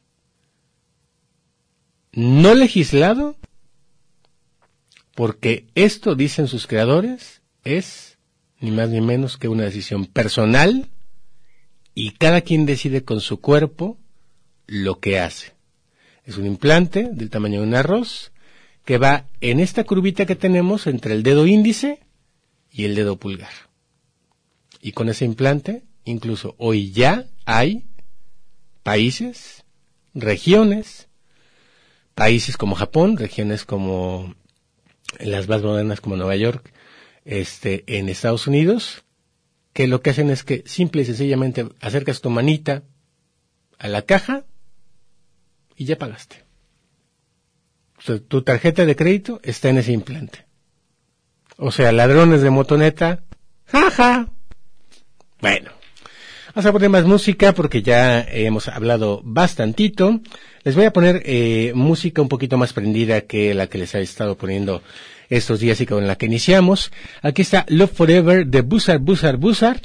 [2.15, 3.35] no legislado
[5.13, 8.17] porque esto, dicen sus creadores, es
[8.59, 10.89] ni más ni menos que una decisión personal
[11.93, 13.97] y cada quien decide con su cuerpo
[14.67, 15.53] lo que hace.
[16.25, 18.31] Es un implante del tamaño de un arroz
[18.83, 21.99] que va en esta curvita que tenemos entre el dedo índice
[22.71, 23.53] y el dedo pulgar.
[24.81, 27.85] Y con ese implante, incluso hoy ya hay
[28.83, 29.63] países,
[30.13, 31.07] regiones,
[32.15, 34.33] países como Japón, regiones como
[35.19, 36.71] las más modernas como Nueva York,
[37.25, 39.03] este, en Estados Unidos,
[39.73, 42.83] que lo que hacen es que simple y sencillamente acercas tu manita
[43.77, 44.45] a la caja
[45.75, 46.43] y ya pagaste.
[48.27, 50.45] tu tarjeta de crédito está en ese implante.
[51.57, 53.23] O sea, ladrones de motoneta,
[53.65, 54.29] jaja,
[55.41, 55.71] bueno,
[56.55, 60.21] vamos a poner más música porque ya hemos hablado bastantito.
[60.63, 64.01] Les voy a poner eh, música un poquito más prendida que la que les he
[64.01, 64.81] estado poniendo
[65.29, 66.93] estos días y con la que iniciamos.
[67.21, 69.81] Aquí está Love Forever de Buzzard, Buzzard, Buzzard.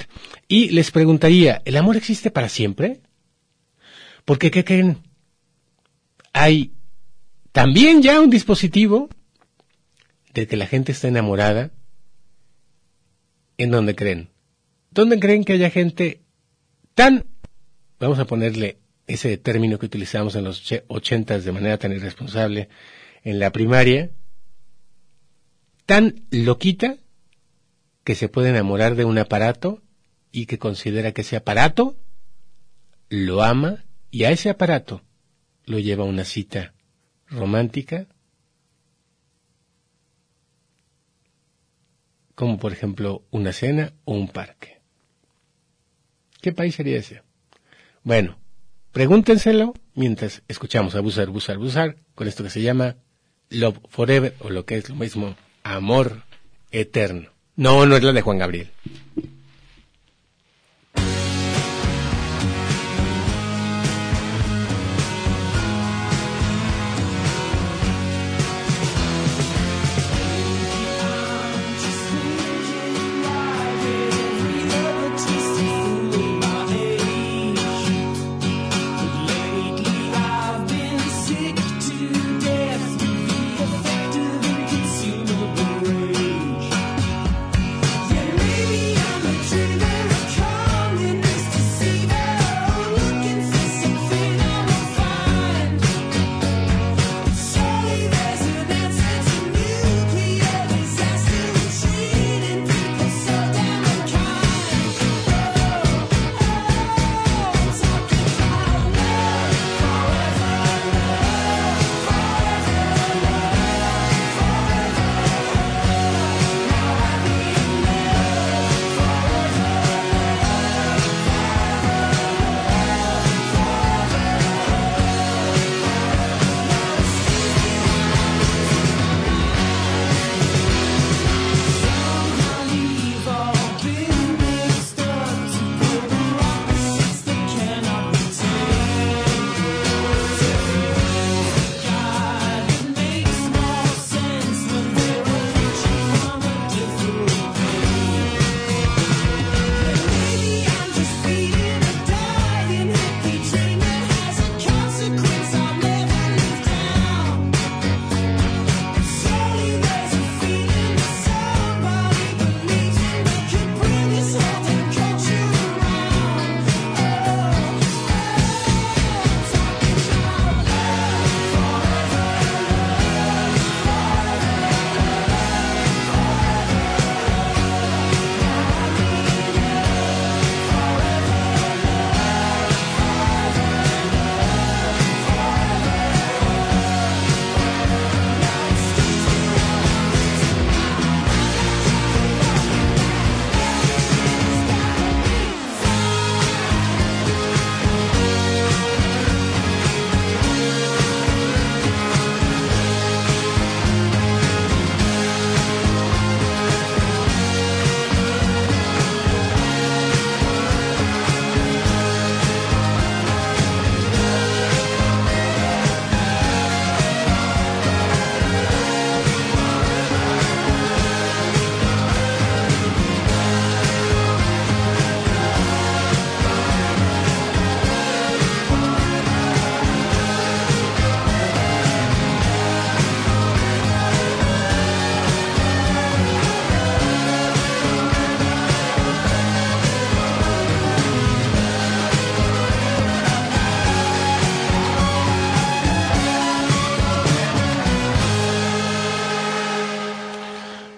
[0.46, 3.00] Y les preguntaría, ¿el amor existe para siempre?
[4.24, 4.98] Porque, ¿qué creen?
[6.32, 6.72] Hay
[7.50, 9.08] también ya un dispositivo
[10.34, 11.72] de que la gente está enamorada.
[13.58, 14.30] ¿En donde creen?
[14.92, 16.20] ¿Dónde creen que haya gente
[16.94, 17.26] tan,
[17.98, 22.68] vamos a ponerle ese término que utilizamos en los ochentas de manera tan irresponsable
[23.22, 24.10] en la primaria,
[25.86, 26.96] tan loquita
[28.04, 29.82] que se puede enamorar de un aparato
[30.32, 31.96] y que considera que ese aparato
[33.08, 35.02] lo ama y a ese aparato
[35.64, 36.74] lo lleva a una cita
[37.26, 38.06] romántica,
[42.34, 44.79] como por ejemplo una cena o un parque.
[46.40, 47.22] ¿Qué país sería ese?
[48.02, 48.38] Bueno,
[48.92, 52.96] pregúntenselo mientras escuchamos a Busar, Busar, Busar con esto que se llama
[53.50, 56.22] Love Forever o lo que es lo mismo, Amor
[56.70, 57.30] Eterno.
[57.56, 58.70] No, no es la de Juan Gabriel.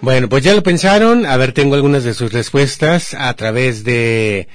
[0.03, 1.25] Bueno, pues ya lo pensaron.
[1.25, 4.49] A ver, tengo algunas de sus respuestas a través de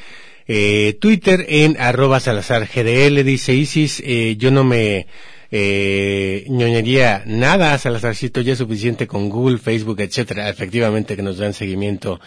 [0.47, 3.25] eh, Twitter en arroba Salazar GDL.
[3.25, 5.07] Dice Isis, eh, yo no me
[5.51, 10.51] eh, ñoñaría nada Salazarcito, ya es suficiente con Google, Facebook, etcétera.
[10.51, 12.21] Efectivamente que nos dan seguimiento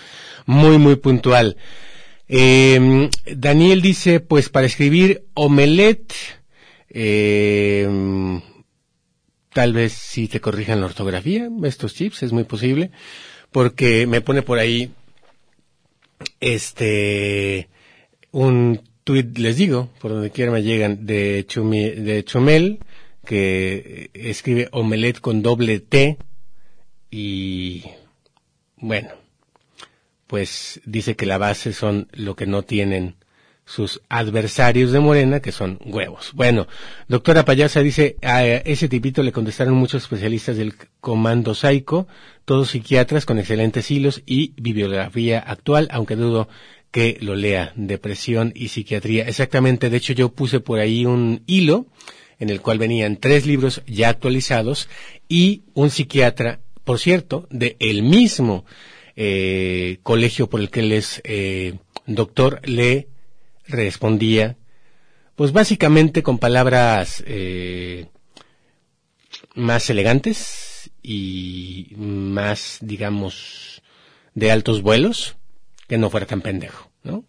[0.48, 1.58] muy, muy puntual.
[2.28, 6.12] Eh, Daniel dice, pues para escribir omelette,
[6.90, 7.88] eh,
[9.54, 12.92] tal vez si te corrijan la ortografía, estos chips, es muy posible,
[13.52, 14.92] porque me pone por ahí,
[16.40, 17.70] este,
[18.32, 22.80] un tuit, les digo, por donde quiera me llegan, de, Chumi, de Chumel,
[23.26, 26.18] que escribe omelette con doble T,
[27.10, 27.84] y,
[28.78, 29.10] bueno,
[30.28, 33.16] pues dice que la base son lo que no tienen
[33.72, 36.32] sus adversarios de Morena, que son huevos.
[36.34, 36.68] Bueno,
[37.08, 42.06] doctora Payasa dice, a ese tipito le contestaron muchos especialistas del comando Saico,
[42.44, 46.50] todos psiquiatras con excelentes hilos y bibliografía actual, aunque dudo
[46.92, 49.26] que lo lea, depresión y psiquiatría.
[49.26, 51.86] Exactamente, de hecho yo puse por ahí un hilo
[52.40, 54.90] en el cual venían tres libros ya actualizados
[55.30, 58.66] y un psiquiatra, por cierto, de el mismo
[59.16, 63.08] eh, colegio por el que él es eh, doctor, le
[63.68, 64.58] respondía,
[65.36, 68.08] pues básicamente con palabras eh,
[69.56, 73.82] más elegantes y más, digamos,
[74.34, 75.36] de altos vuelos,
[75.88, 77.26] que no fuera tan pendejo, ¿no?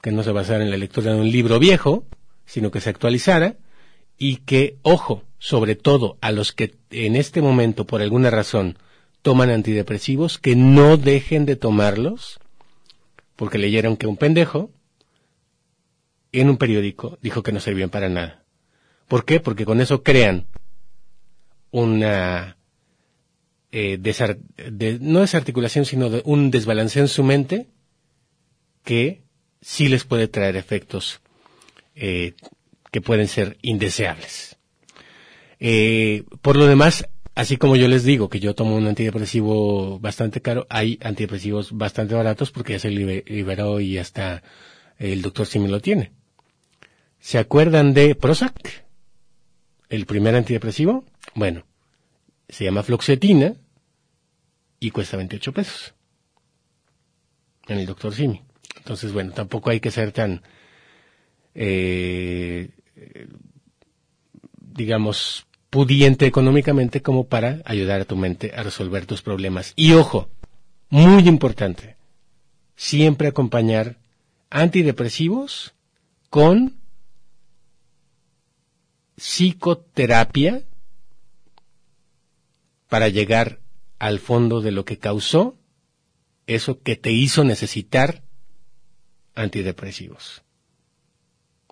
[0.00, 2.06] Que no se basara en la lectura de un libro viejo,
[2.46, 3.56] sino que se actualizara
[4.18, 8.78] y que, ojo, sobre todo a los que en este momento, por alguna razón,
[9.22, 12.40] toman antidepresivos, que no dejen de tomarlos,
[13.36, 14.70] porque leyeron que un pendejo
[16.32, 18.44] en un periódico dijo que no servían para nada.
[19.08, 19.40] ¿Por qué?
[19.40, 20.46] Porque con eso crean
[21.70, 22.56] una
[23.70, 27.68] eh, de- no desarticulación, sino de un desbalanceo en su mente
[28.84, 29.22] que
[29.60, 31.20] sí les puede traer efectos
[31.94, 32.34] eh,
[32.90, 34.56] que pueden ser indeseables.
[35.60, 40.42] Eh, por lo demás, así como yo les digo que yo tomo un antidepresivo bastante
[40.42, 44.42] caro, hay antidepresivos bastante baratos porque ya se libe- liberó y hasta
[44.98, 46.12] el doctor Simi lo tiene.
[47.22, 48.84] ¿Se acuerdan de Prozac?
[49.88, 51.04] El primer antidepresivo.
[51.36, 51.64] Bueno,
[52.48, 53.54] se llama Floxetina
[54.80, 55.94] y cuesta 28 pesos.
[57.68, 58.42] En el doctor Simi.
[58.76, 60.42] Entonces, bueno, tampoco hay que ser tan,
[61.54, 62.70] eh,
[64.58, 69.74] digamos, pudiente económicamente como para ayudar a tu mente a resolver tus problemas.
[69.76, 70.28] Y ojo,
[70.90, 71.96] muy importante,
[72.74, 73.98] siempre acompañar
[74.50, 75.72] antidepresivos
[76.28, 76.81] con
[79.22, 80.62] psicoterapia
[82.88, 83.60] para llegar
[84.00, 85.54] al fondo de lo que causó
[86.48, 88.24] eso que te hizo necesitar
[89.36, 90.42] antidepresivos.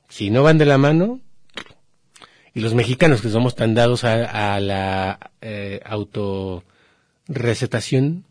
[0.08, 1.20] Si no van de la mano,
[2.54, 8.26] y los mexicanos que somos tan dados a, la eh, autorrecetación,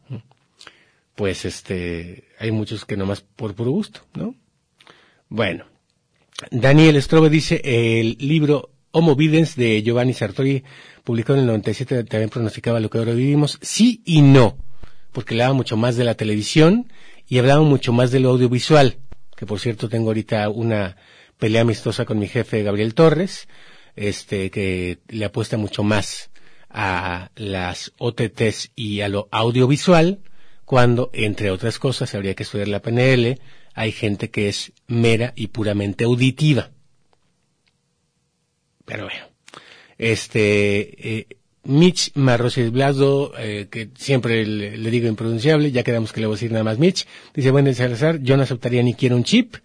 [1.15, 4.33] pues este, hay muchos que nomás por puro gusto, ¿no?
[5.27, 5.65] Bueno,
[6.51, 10.63] Daniel Strobe dice, el libro Homo Videns de Giovanni Sartori,
[11.03, 13.59] publicado en el 97, también pronosticaba lo que ahora vivimos.
[13.61, 14.57] Sí y no,
[15.11, 16.91] porque hablaba mucho más de la televisión
[17.27, 18.97] y hablaba mucho más de lo audiovisual,
[19.35, 20.97] que por cierto tengo ahorita una
[21.37, 23.47] pelea amistosa con mi jefe Gabriel Torres,
[23.95, 26.31] este, que le apuesta mucho más
[26.69, 30.19] a las OTTs y a lo audiovisual,
[30.65, 33.39] cuando, entre otras cosas, habría que estudiar la PNL,
[33.73, 36.71] hay gente que es mera y puramente auditiva.
[38.89, 39.19] Pero bueno,
[39.99, 41.27] este, eh,
[41.63, 46.33] Mitch Marrosis Blasdo, eh, que siempre le, le, digo impronunciable, ya quedamos que le voy
[46.33, 49.57] a decir nada más Mitch, dice, bueno, Salazar, yo no aceptaría ni quiero un chip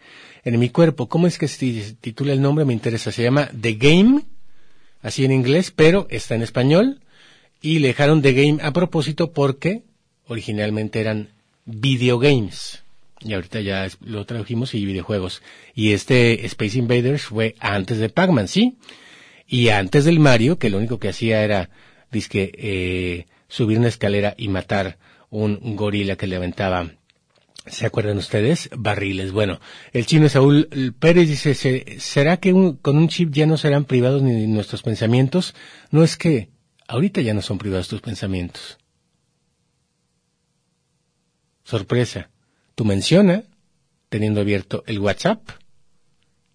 [0.44, 1.08] en mi cuerpo.
[1.08, 2.66] ¿Cómo es que se titula el nombre?
[2.66, 3.10] Me interesa.
[3.12, 4.24] Se llama The Game,
[5.00, 7.00] así en inglés, pero está en español,
[7.62, 9.84] y le dejaron The Game a propósito porque
[10.26, 11.30] originalmente eran
[11.64, 12.82] videogames.
[13.20, 15.40] Y ahorita ya lo tradujimos y videojuegos.
[15.74, 18.76] Y este Space Invaders fue antes de Pac-Man, ¿sí?
[19.47, 21.70] Y antes del Mario, que lo único que hacía era,
[22.11, 24.99] disque, eh, subir una escalera y matar
[25.30, 26.90] un gorila que le aventaba,
[27.66, 28.70] ¿se acuerdan ustedes?
[28.76, 29.32] Barriles.
[29.32, 29.61] Bueno,
[29.92, 30.68] el chino Saúl
[30.99, 31.55] Pérez dice,
[31.99, 35.55] ¿será que con un chip ya no serán privados ni nuestros pensamientos?
[35.90, 36.51] No es que
[36.88, 38.78] ahorita ya no son privados tus pensamientos.
[41.64, 42.30] Sorpresa.
[42.74, 43.45] Tú menciona,
[44.09, 45.49] teniendo abierto el WhatsApp,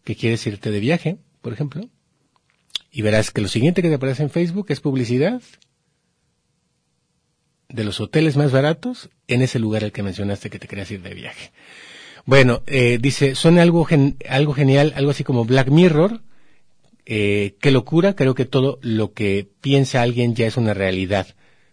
[0.04, 1.90] que quieres irte de viaje, por ejemplo,
[2.92, 5.42] y verás que lo siguiente que te aparece en Facebook es publicidad.
[7.70, 11.04] de los hoteles más baratos en ese lugar al que mencionaste que te querías ir
[11.04, 11.52] de viaje.
[12.26, 16.22] Bueno, eh, dice, suena algo, gen- algo genial, algo así como Black Mirror.
[17.06, 21.28] Eh, qué locura, creo que todo lo que piensa alguien ya es una realidad.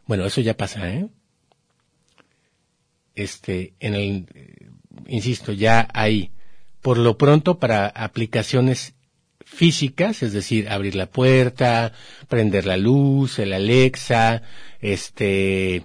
[0.07, 1.09] Bueno, eso ya pasa, ¿eh?
[3.14, 4.69] Este, en el, eh,
[5.09, 6.31] insisto, ya hay,
[6.83, 8.95] por lo pronto, para aplicaciones
[9.47, 11.92] físicas, es decir, abrir la puerta,
[12.28, 14.42] prender la luz, el Alexa,
[14.80, 15.84] este,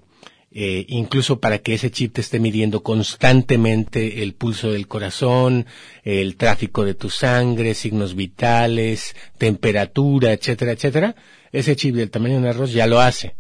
[0.51, 5.67] eh, incluso para que ese chip te esté midiendo constantemente el pulso del corazón,
[6.03, 11.15] el tráfico de tu sangre, signos vitales, temperatura, etcétera, etcétera,
[11.51, 13.35] ese chip del tamaño de un arroz ya lo hace.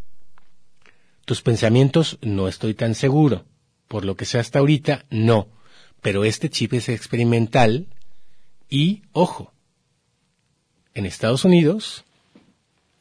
[1.25, 3.45] Tus pensamientos no estoy tan seguro.
[3.87, 5.49] Por lo que sé hasta ahorita, no.
[6.01, 7.87] Pero este chip es experimental
[8.69, 9.51] y, ojo,
[10.93, 12.05] en Estados Unidos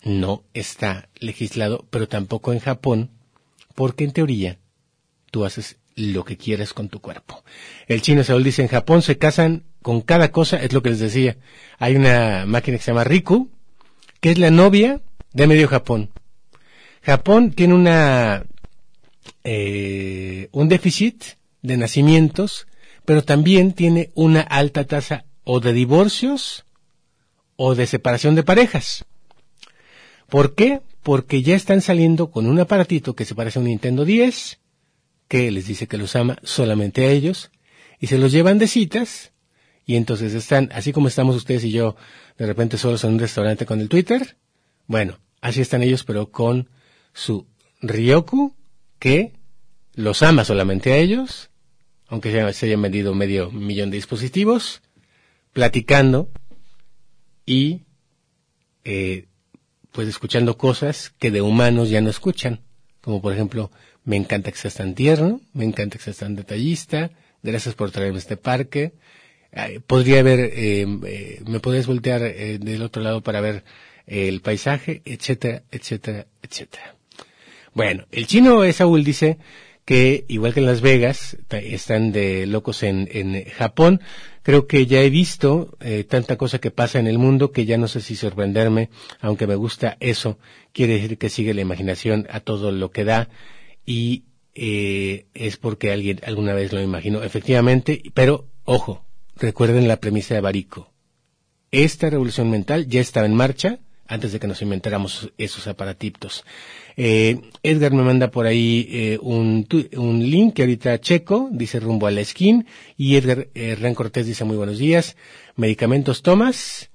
[0.02, 3.10] no está legislado, pero tampoco en Japón,
[3.74, 4.58] porque en teoría
[5.30, 7.44] tú haces lo que quieras con tu cuerpo.
[7.86, 11.00] El chino Saúl dice, en Japón se casan con cada cosa, es lo que les
[11.00, 11.36] decía.
[11.78, 13.50] Hay una máquina que se llama Riku,
[14.20, 15.00] que es la novia
[15.32, 16.10] de medio Japón.
[17.02, 18.44] Japón tiene una
[19.44, 21.22] eh, un déficit
[21.62, 22.66] de nacimientos,
[23.04, 26.64] pero también tiene una alta tasa o de divorcios
[27.62, 29.04] o de separación de parejas.
[30.30, 30.80] ¿Por qué?
[31.02, 34.58] Porque ya están saliendo con un aparatito que se parece a un Nintendo 10,
[35.28, 37.50] que les dice que los ama solamente a ellos,
[37.98, 39.32] y se los llevan de citas,
[39.84, 41.96] y entonces están, así como estamos ustedes y yo,
[42.38, 44.38] de repente solos en un restaurante con el Twitter,
[44.86, 46.70] bueno, así están ellos, pero con
[47.12, 47.46] su
[47.82, 48.54] Ryoku,
[48.98, 49.34] que
[49.92, 51.50] los ama solamente a ellos,
[52.08, 54.80] aunque se hayan vendido medio millón de dispositivos,
[55.52, 56.30] platicando
[57.46, 57.82] y
[58.84, 59.26] eh,
[59.92, 62.60] pues escuchando cosas que de humanos ya no escuchan,
[63.00, 63.70] como por ejemplo,
[64.04, 67.10] me encanta que seas tan tierno, me encanta que seas tan detallista,
[67.42, 68.92] gracias por traerme este parque,
[69.86, 73.64] podría haber, eh, eh, me podrías voltear eh, del otro lado para ver
[74.06, 76.94] eh, el paisaje, etcétera, etcétera, etcétera.
[77.74, 79.38] Bueno, el chino Saúl dice
[79.84, 84.00] que igual que en Las Vegas están de locos en, en Japón.
[84.42, 87.76] Creo que ya he visto eh, tanta cosa que pasa en el mundo que ya
[87.76, 90.38] no sé si sorprenderme, aunque me gusta eso.
[90.72, 93.28] Quiere decir que sigue la imaginación a todo lo que da
[93.84, 94.24] y
[94.54, 98.02] eh, es porque alguien alguna vez lo imaginó, efectivamente.
[98.14, 99.04] Pero ojo,
[99.36, 100.92] recuerden la premisa de Barico.
[101.70, 103.78] Esta revolución mental ya estaba en marcha
[104.10, 106.44] antes de que nos inventáramos esos aparatitos.
[107.02, 112.06] Eh, Edgar me manda por ahí eh, un, un link que ahorita checo, dice rumbo
[112.06, 115.16] a la skin, y Edgar eh, Hernán Cortés dice muy buenos días,
[115.56, 116.90] medicamentos tomas,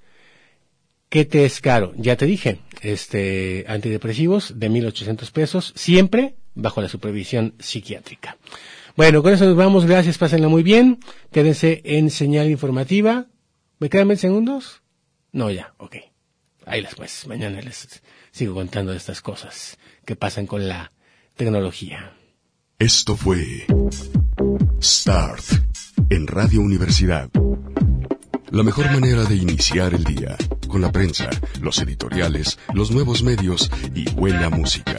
[1.09, 1.91] ¿qué te es caro?
[1.97, 8.37] Ya te dije, este, antidepresivos de 1800 pesos, siempre bajo la supervisión psiquiátrica.
[8.95, 10.99] Bueno, con eso nos vamos, gracias, pásenla muy bien,
[11.31, 13.25] quédense en señal informativa,
[13.79, 14.83] ¿me quedan 20 segundos?
[15.31, 15.95] No, ya, ok.
[16.67, 20.91] Ahí las pues, mañana les sigo contando estas cosas que pasan con la
[21.35, 22.13] tecnología.
[22.79, 23.65] Esto fue
[24.81, 25.43] Start
[26.09, 27.29] en Radio Universidad.
[28.51, 30.37] La mejor manera de iniciar el día,
[30.67, 31.29] con la prensa,
[31.61, 34.95] los editoriales, los nuevos medios y buena música.